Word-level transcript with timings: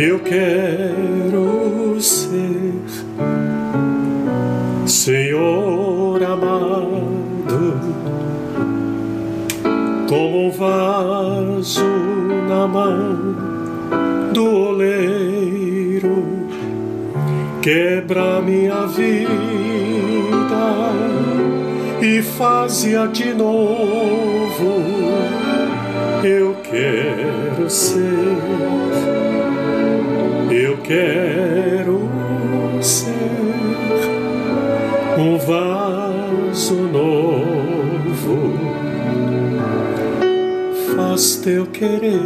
Eu 0.00 0.20
quero 0.20 2.00
ser 2.00 2.72
Senhor 4.86 6.22
amado, 6.22 7.80
como 10.08 10.46
um 10.46 10.50
vaso 10.52 11.82
na 12.48 12.68
mão 12.68 13.34
do 14.32 14.68
oleiro, 14.68 16.46
quebra 17.60 18.40
minha 18.40 18.86
vida 18.86 19.18
e 22.00 22.22
fazia 22.22 23.08
de 23.08 23.34
novo. 23.34 24.84
Eu 26.22 26.54
quero 26.62 27.68
ser, 27.68 27.98
quero 30.88 32.00
ser 32.80 33.12
um 35.18 35.36
vaso 35.36 36.74
novo. 36.74 38.58
Faz 40.96 41.36
teu 41.36 41.66
querer, 41.66 42.22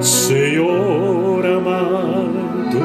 Senhor 0.00 1.44
amado, 1.44 2.80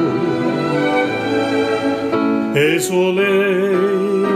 és 2.56 2.90
o 2.90 2.96
oleiro 2.96 4.28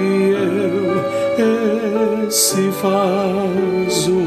e 0.00 0.32
eu 0.32 2.26
esse 2.26 2.70
vaso 2.82 4.22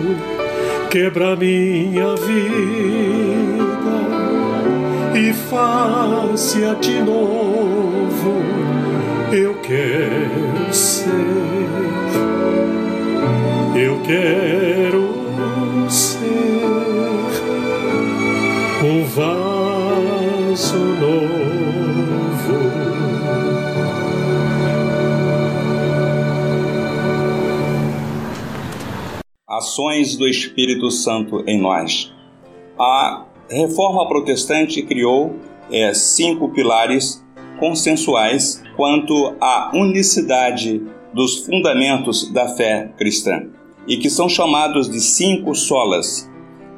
quebra 0.91 1.35
minha 1.35 2.15
vida 2.15 2.82
faz-a 5.49 6.73
de 6.75 6.99
novo. 7.01 8.41
Eu 9.31 9.55
quero 9.61 10.73
ser, 10.73 11.09
eu 13.75 13.99
quero 14.01 15.89
ser 15.89 16.43
um 18.85 19.03
vaso 19.05 20.77
novo. 20.77 21.53
Ações 29.47 30.15
do 30.15 30.27
Espírito 30.27 30.91
Santo 30.91 31.43
em 31.47 31.59
nós. 31.59 32.13
A 32.77 33.32
Reforma 33.49 34.07
Protestante 34.07 34.81
criou 34.83 35.35
é, 35.71 35.93
cinco 35.93 36.49
pilares 36.49 37.23
consensuais 37.59 38.63
quanto 38.75 39.35
à 39.39 39.71
unicidade 39.73 40.81
dos 41.13 41.45
fundamentos 41.45 42.31
da 42.31 42.47
fé 42.47 42.91
cristã 42.97 43.47
e 43.87 43.97
que 43.97 44.09
são 44.09 44.29
chamados 44.29 44.89
de 44.89 44.99
cinco 45.01 45.53
solas. 45.53 46.29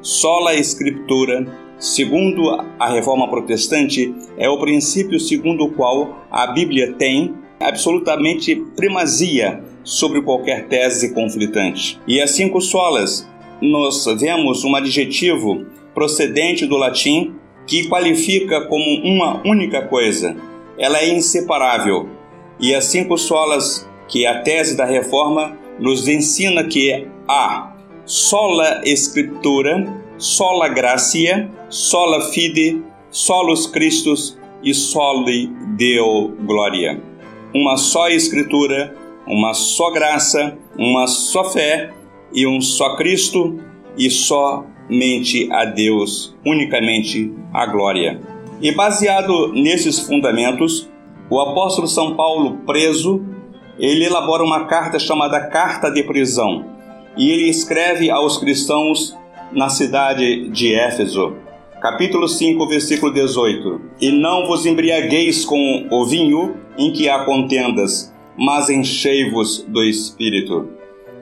Sola 0.01 0.55
Escritura, 0.55 1.47
segundo 1.77 2.49
a 2.79 2.89
Reforma 2.89 3.29
Protestante, 3.29 4.13
é 4.37 4.49
o 4.49 4.59
princípio 4.59 5.19
segundo 5.19 5.65
o 5.65 5.71
qual 5.71 6.25
a 6.31 6.47
Bíblia 6.47 6.93
tem 6.93 7.33
absolutamente 7.59 8.55
primazia 8.75 9.63
sobre 9.83 10.21
qualquer 10.21 10.67
tese 10.67 11.13
conflitante. 11.13 11.99
E 12.07 12.19
as 12.19 12.31
cinco 12.31 12.59
solas, 12.59 13.27
nós 13.61 14.05
vemos 14.19 14.63
um 14.63 14.75
adjetivo 14.75 15.65
procedente 15.95 16.67
do 16.67 16.77
latim 16.77 17.33
que 17.65 17.87
qualifica 17.87 18.61
como 18.67 19.01
uma 19.03 19.41
única 19.45 19.81
coisa. 19.81 20.35
Ela 20.77 20.99
é 20.99 21.09
inseparável. 21.09 22.09
E 22.59 22.75
as 22.75 22.85
cinco 22.85 23.17
solas, 23.17 23.89
que 24.07 24.25
é 24.25 24.29
a 24.29 24.41
tese 24.41 24.77
da 24.77 24.85
reforma, 24.85 25.57
nos 25.79 26.07
ensina 26.07 26.63
que 26.65 27.07
há 27.27 27.73
sola 28.05 28.81
escritura, 28.85 30.03
sola 30.17 30.67
gracia, 30.67 31.49
sola 31.69 32.31
fide, 32.31 32.83
solus 33.09 33.65
Christus 33.65 34.37
e 34.63 34.73
soli 34.73 35.47
Deo 35.75 36.35
gloria. 36.45 37.01
Uma 37.53 37.77
só 37.77 38.09
escritura, 38.09 38.95
uma 39.25 39.53
só 39.53 39.91
graça, 39.91 40.57
uma 40.77 41.07
só 41.07 41.51
fé 41.51 41.91
e 42.33 42.45
um 42.45 42.61
só 42.61 42.95
Cristo 42.95 43.59
e 43.97 44.09
só 44.09 44.65
mente 44.89 45.49
a 45.51 45.65
Deus, 45.65 46.35
unicamente 46.45 47.33
a 47.53 47.65
glória. 47.65 48.21
E 48.61 48.71
baseado 48.71 49.51
nesses 49.53 49.99
fundamentos, 49.99 50.89
o 51.29 51.39
apóstolo 51.39 51.87
São 51.87 52.15
Paulo, 52.15 52.57
preso, 52.65 53.23
ele 53.77 54.05
elabora 54.05 54.43
uma 54.43 54.65
carta 54.65 54.97
chamada 54.99 55.47
Carta 55.47 55.89
de 55.89 56.03
Prisão, 56.03 56.65
e 57.17 57.31
ele 57.31 57.49
escreve 57.49 58.09
aos 58.09 58.37
cristãos 58.37 59.17
na 59.51 59.69
cidade 59.69 60.49
de 60.49 60.73
Éfeso, 60.73 61.35
capítulo 61.81 62.27
5, 62.27 62.67
versículo 62.67 63.13
18: 63.13 63.81
E 64.01 64.11
não 64.11 64.47
vos 64.47 64.65
embriagueis 64.65 65.45
com 65.45 65.87
o 65.91 66.05
vinho 66.05 66.55
em 66.77 66.91
que 66.91 67.09
há 67.09 67.23
contendas, 67.25 68.13
mas 68.37 68.69
enchei-vos 68.69 69.65
do 69.67 69.83
espírito 69.83 70.74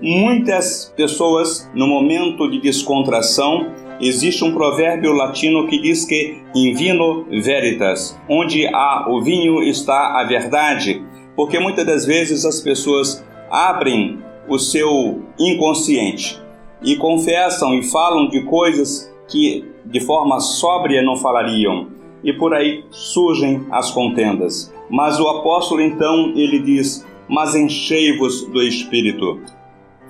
muitas 0.03 0.93
pessoas, 0.97 1.71
no 1.73 1.87
momento 1.87 2.51
de 2.51 2.59
descontração, 2.59 3.71
existe 4.01 4.43
um 4.43 4.53
provérbio 4.53 5.13
latino 5.13 5.65
que 5.67 5.81
diz 5.81 6.03
que 6.03 6.39
in 6.53 6.73
vino 6.73 7.25
veritas, 7.41 8.19
onde 8.29 8.67
há 8.67 9.05
o 9.09 9.21
vinho 9.21 9.63
está 9.63 10.19
a 10.19 10.25
verdade, 10.25 11.01
porque 11.37 11.57
muitas 11.57 11.85
das 11.85 12.05
vezes 12.05 12.43
as 12.43 12.59
pessoas 12.59 13.25
abrem 13.49 14.19
o 14.49 14.59
seu 14.59 15.21
inconsciente 15.39 16.37
e 16.83 16.97
confessam 16.97 17.73
e 17.73 17.83
falam 17.83 18.27
de 18.27 18.41
coisas 18.41 19.09
que 19.29 19.63
de 19.85 20.01
forma 20.01 20.41
sóbria 20.41 21.01
não 21.01 21.15
falariam, 21.15 21.87
e 22.21 22.33
por 22.33 22.53
aí 22.53 22.83
surgem 22.91 23.65
as 23.71 23.89
contendas. 23.91 24.73
Mas 24.89 25.17
o 25.17 25.27
apóstolo 25.29 25.81
então 25.81 26.33
ele 26.35 26.59
diz: 26.59 27.05
Mas 27.27 27.55
enchei-vos 27.55 28.45
do 28.47 28.61
espírito 28.61 29.41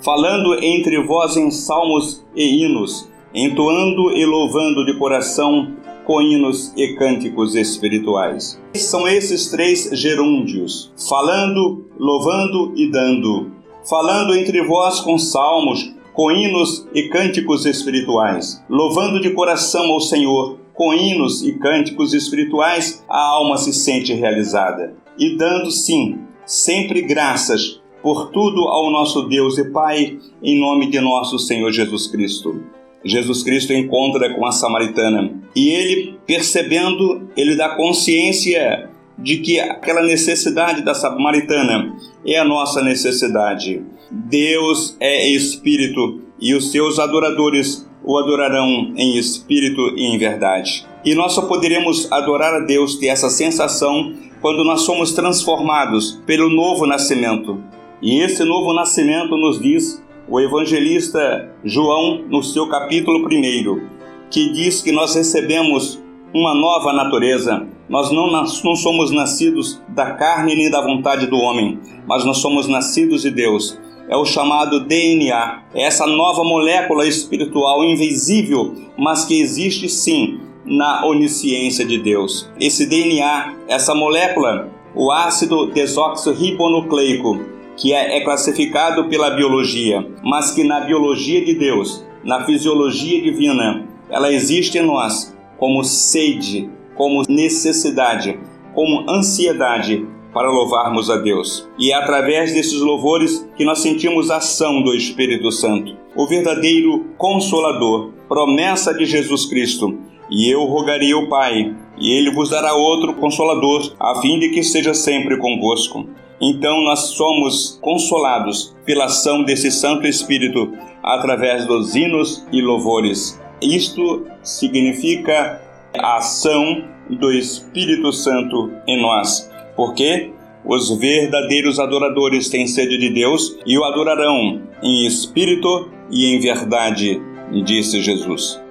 falando 0.04 0.62
entre 0.62 1.02
vós 1.02 1.38
em 1.38 1.50
salmos 1.50 2.24
e 2.36 2.64
hinos, 2.64 3.10
entoando 3.34 4.12
e 4.12 4.26
louvando 4.26 4.86
de 4.86 4.98
coração 4.98 5.72
com 6.06 6.22
hinos 6.22 6.74
e 6.76 6.96
cânticos 6.96 7.56
espirituais. 7.56 8.62
São 8.76 9.08
esses 9.08 9.50
três 9.50 9.90
gerúndios: 9.94 10.92
falando, 11.08 11.86
louvando 11.98 12.74
e 12.76 12.92
dando. 12.92 13.52
Falando 13.90 14.36
entre 14.36 14.62
vós 14.66 15.00
com 15.02 15.18
salmos, 15.18 15.94
com 16.14 16.32
hinos 16.32 16.88
e 16.94 17.04
cânticos 17.10 17.66
espirituais, 17.66 18.64
louvando 18.70 19.20
de 19.20 19.32
coração 19.32 19.92
ao 19.92 20.00
Senhor, 20.00 20.58
com 20.74 20.94
hinos 20.94 21.44
e 21.44 21.54
cânticos 21.54 22.14
espirituais, 22.14 23.04
a 23.10 23.20
alma 23.20 23.58
se 23.58 23.74
sente 23.74 24.14
realizada. 24.14 24.96
E 25.18 25.36
dando, 25.38 25.70
sim, 25.70 26.20
sempre 26.46 27.02
graças 27.02 27.83
por 28.04 28.30
tudo 28.32 28.68
ao 28.68 28.92
nosso 28.92 29.24
Deus 29.30 29.58
e 29.58 29.72
Pai, 29.72 30.20
em 30.44 30.60
nome 30.60 30.92
de 30.92 31.00
nosso 31.00 31.40
Senhor 31.40 31.72
Jesus 31.72 32.06
Cristo. 32.08 32.62
Jesus 33.04 33.44
Cristo 33.44 33.72
encontra 33.74 34.34
com 34.36 34.46
a 34.46 34.52
samaritana 34.52 35.34
e 35.56 35.70
ele, 35.70 36.20
percebendo, 36.28 37.30
ele 37.36 37.56
dá 37.56 37.70
consciência 37.70 38.90
de 39.18 39.38
que 39.38 39.60
aquela 39.60 40.02
necessidade 40.02 40.84
da 40.84 40.94
samaritana 40.94 41.96
é 42.26 42.38
a 42.38 42.44
nossa 42.44 42.82
necessidade. 42.82 43.82
Deus 44.12 44.98
é 45.00 45.30
espírito 45.30 46.22
e 46.40 46.54
os 46.54 46.72
seus 46.72 47.00
adoradores 47.00 47.88
o 48.04 48.18
adorarão 48.18 48.94
em 48.98 49.18
espírito 49.18 49.94
e 49.96 50.14
em 50.14 50.18
verdade. 50.18 50.86
E 51.06 51.16
nós 51.16 51.34
só 51.34 51.44
poderemos 51.44 52.12
adorar 52.12 52.54
a 52.54 52.60
Deus, 52.60 52.96
ter 52.98 53.08
essa 53.08 53.30
sensação, 53.30 54.14
quando 54.42 54.64
nós 54.66 54.82
somos 54.82 55.14
transformados 55.14 56.22
pelo 56.26 56.50
novo 56.50 56.86
nascimento. 56.86 57.64
E 58.04 58.20
esse 58.20 58.44
novo 58.44 58.74
nascimento 58.74 59.38
nos 59.38 59.62
diz 59.62 60.04
o 60.28 60.38
evangelista 60.38 61.50
João 61.64 62.22
no 62.28 62.44
seu 62.44 62.68
capítulo 62.68 63.26
1, 63.26 63.88
que 64.30 64.52
diz 64.52 64.82
que 64.82 64.92
nós 64.92 65.16
recebemos 65.16 66.04
uma 66.34 66.54
nova 66.54 66.92
natureza. 66.92 67.66
Nós 67.88 68.12
não, 68.12 68.30
não 68.30 68.76
somos 68.76 69.10
nascidos 69.10 69.82
da 69.88 70.12
carne 70.12 70.54
nem 70.54 70.70
da 70.70 70.82
vontade 70.82 71.28
do 71.28 71.38
homem, 71.38 71.80
mas 72.06 72.26
nós 72.26 72.40
somos 72.40 72.68
nascidos 72.68 73.22
de 73.22 73.32
Deus. 73.32 73.80
É 74.10 74.18
o 74.18 74.26
chamado 74.26 74.82
DNA, 74.82 75.64
é 75.74 75.84
essa 75.84 76.06
nova 76.06 76.44
molécula 76.44 77.08
espiritual 77.08 77.86
invisível, 77.86 78.76
mas 78.98 79.24
que 79.24 79.40
existe 79.40 79.88
sim 79.88 80.42
na 80.66 81.06
onisciência 81.06 81.86
de 81.86 82.00
Deus. 82.00 82.52
Esse 82.60 82.86
DNA, 82.86 83.54
essa 83.70 83.96
molécula, 83.96 84.70
o 84.94 85.10
ácido 85.10 85.68
desoxirribonucleico, 85.68 87.53
que 87.78 87.94
é, 87.94 88.18
é 88.18 88.22
classificado 88.22 89.06
pela 89.10 89.32
biologia, 89.32 90.06
mas 90.24 90.52
que 90.52 90.64
na 90.64 90.82
biologia 90.82 91.44
de 91.44 91.54
Deus, 91.54 92.06
na 92.24 92.46
fisiologia 92.46 93.22
divina, 93.22 93.86
ela 94.10 94.32
existe 94.32 94.78
em 94.78 94.86
nós 94.86 95.36
como 95.58 95.84
sede, 95.84 96.70
como 96.96 97.24
necessidade, 97.28 98.40
como 98.74 99.10
ansiedade 99.10 100.06
para 100.34 100.50
louvarmos 100.50 101.10
a 101.10 101.18
Deus. 101.18 101.70
E 101.78 101.92
é 101.92 101.96
através 101.96 102.54
desses 102.54 102.80
louvores 102.80 103.48
que 103.56 103.64
nós 103.64 103.80
sentimos 103.80 104.32
a 104.32 104.38
ação 104.38 104.82
do 104.82 104.94
Espírito 104.94 105.52
Santo, 105.52 105.96
o 106.16 106.28
verdadeiro 106.28 107.06
consolador, 107.18 108.12
promessa 108.28 108.94
de 108.94 109.06
Jesus 109.06 109.46
Cristo. 109.46 109.98
E 110.30 110.50
eu 110.50 110.64
rogarei 110.64 111.12
ao 111.12 111.28
Pai, 111.28 111.76
e 112.00 112.12
ele 112.12 112.32
vos 112.32 112.50
dará 112.50 112.74
outro 112.74 113.14
consolador, 113.14 113.94
a 114.00 114.20
fim 114.22 114.40
de 114.40 114.50
que 114.50 114.60
esteja 114.60 114.94
sempre 114.94 115.38
convosco. 115.38 116.08
Então 116.42 116.82
nós 116.82 117.00
somos 117.00 117.80
consolados 117.82 118.76
pela 118.86 119.06
ação 119.06 119.44
desse 119.44 119.72
Santo 119.72 120.08
Espírito 120.08 120.74
através 121.02 121.66
dos 121.66 121.96
hinos 121.96 122.46
e 122.52 122.62
louvores. 122.62 123.40
Isto 123.62 124.26
significa 124.42 125.62
a 125.98 126.18
ação 126.18 126.84
do 127.10 127.32
Espírito 127.32 128.12
Santo 128.12 128.72
em 128.88 129.02
nós, 129.02 129.50
porque 129.76 130.32
os 130.66 130.98
verdadeiros 130.98 131.80
adoradores 131.80 132.50
têm 132.50 132.68
sede 132.68 132.98
de 132.98 133.10
Deus 133.10 133.58
e 133.66 133.78
o 133.78 133.84
adorarão 133.84 134.62
em 134.82 135.06
espírito 135.06 135.92
e 136.10 136.26
em 136.34 136.40
verdade, 136.40 137.22
disse 137.66 138.02
Jesus. 138.02 138.62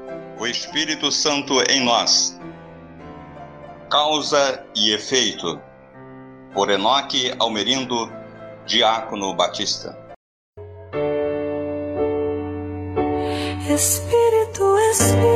O 0.41 0.47
Espírito 0.47 1.13
Santo 1.13 1.55
em 1.71 1.85
nós. 1.85 2.39
Causa 3.91 4.65
e 4.75 4.91
efeito. 4.93 5.61
Por 6.55 6.71
Enoque 6.71 7.35
Almerindo, 7.41 8.13
Diácono 8.67 9.35
Batista. 9.35 9.97
Espírito, 13.69 14.79
Espírito, 14.91 15.32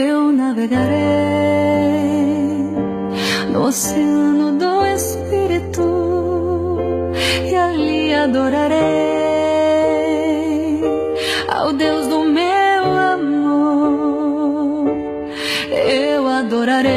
Eu 0.00 0.30
navegarei 0.30 0.94
no 3.52 3.66
oceano 3.66 4.52
do 4.56 4.86
Espírito 4.86 6.78
e 7.44 7.56
ali 7.56 8.14
adorarei 8.14 8.78
ao 11.48 11.72
Deus 11.72 12.06
do 12.06 12.20
meu 12.20 12.84
amor. 13.16 14.86
Eu 15.68 16.28
adorarei 16.28 16.92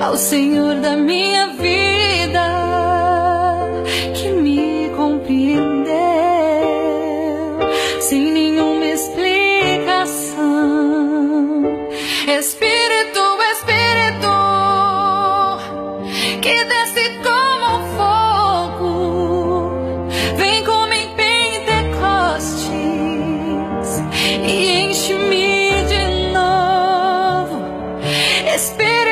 ao 0.00 0.16
Senhor 0.16 0.76
da 0.76 0.96
minha 0.96 1.48
vida 1.48 1.83
Espírito, 28.54 29.03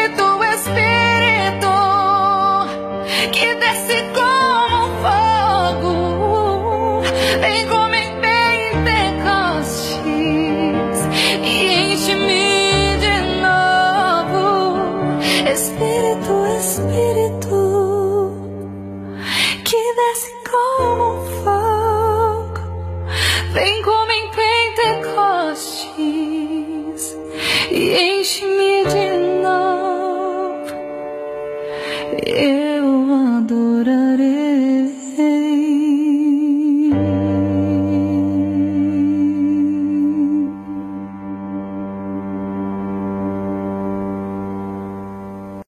yeah. 32.26 32.71